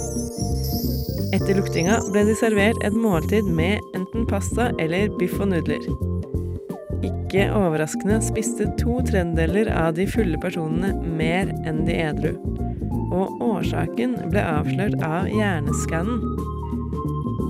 Etter 1.36 1.58
luktinga 1.58 2.00
ble 2.12 2.24
de 2.28 2.36
servert 2.38 2.80
et 2.86 2.96
måltid 2.96 3.48
med 3.48 3.82
enten 3.98 4.28
pasta 4.30 4.70
eller 4.80 5.10
biff 5.20 5.36
og 5.40 5.50
nudler. 5.52 6.05
Ikke 7.26 7.48
overraskende 7.58 8.20
spiste 8.22 8.68
to 8.78 9.00
tredjedeler 9.02 9.66
av 9.74 9.96
de 9.96 10.04
fulle 10.06 10.38
personene 10.38 10.92
mer 11.18 11.48
enn 11.66 11.80
de 11.88 11.96
edru. 11.98 12.36
Og 13.10 13.40
årsaken 13.42 14.12
ble 14.30 14.44
avslørt 14.46 15.02
av 15.02 15.26
hjerneskannen. 15.26 16.20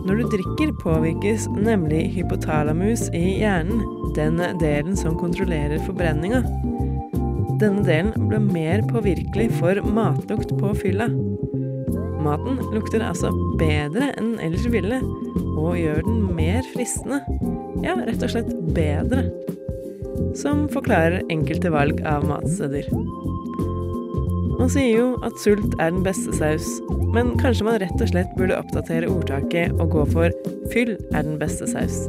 Når 0.06 0.22
du 0.22 0.30
drikker, 0.32 0.72
påvirkes 0.80 1.44
nemlig 1.52 2.06
hypotalamus 2.14 3.10
i 3.12 3.42
hjernen, 3.42 3.82
den 4.16 4.40
delen 4.62 4.96
som 4.96 5.18
kontrollerer 5.20 5.82
forbrenninga. 5.84 6.40
Denne 7.60 7.84
delen 7.84 8.30
ble 8.30 8.40
mer 8.46 8.84
påvirkelig 8.88 9.50
for 9.58 9.82
matlukt 9.92 10.54
på 10.56 10.72
fylla. 10.80 11.10
Maten 12.24 12.62
lukter 12.72 13.04
altså 13.04 13.28
bedre 13.60 14.08
enn 14.14 14.32
den 14.38 14.40
ellers 14.48 14.64
ville, 14.72 15.02
og 15.52 15.76
gjør 15.82 16.00
den 16.08 16.24
mer 16.40 16.64
fristende. 16.72 17.20
Ja, 17.84 17.98
rett 18.00 18.24
og 18.24 18.32
slett 18.32 18.56
bedre. 18.72 19.26
Som 20.36 20.66
forklarer 20.72 21.22
enkelte 21.32 21.72
valg 21.72 22.02
av 22.06 22.26
matsteder. 22.28 22.88
Man 24.56 24.70
sier 24.72 24.92
jo 24.94 25.08
at 25.26 25.36
sult 25.42 25.74
er 25.76 25.92
den 25.92 26.04
beste 26.04 26.32
saus, 26.36 26.66
men 27.12 27.34
kanskje 27.40 27.66
man 27.68 27.80
rett 27.82 28.00
og 28.00 28.08
slett 28.08 28.32
burde 28.38 28.56
oppdatere 28.56 29.10
ordtaket 29.12 29.76
og 29.76 29.92
gå 29.92 30.06
for 30.14 30.54
fyll 30.72 30.96
er 31.12 31.26
den 31.26 31.36
beste 31.40 31.68
saus. 31.68 32.06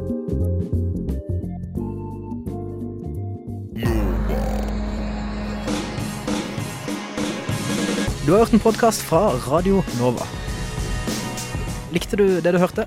Du 8.28 8.32
har 8.32 8.42
hørt 8.42 8.52
en 8.52 8.60
podkast 8.60 9.04
fra 9.08 9.30
Radio 9.48 9.80
Nova. 9.96 10.26
Likte 11.92 12.16
du 12.20 12.26
det 12.44 12.52
du 12.52 12.58
hørte? 12.60 12.84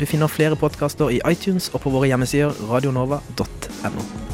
Du 0.00 0.06
finner 0.06 0.26
flere 0.26 0.58
podkaster 0.58 1.12
i 1.14 1.20
iTunes 1.30 1.70
og 1.70 1.84
på 1.84 1.94
våre 1.94 2.10
hjemmesider 2.10 2.58
radionova.no. 2.72 4.29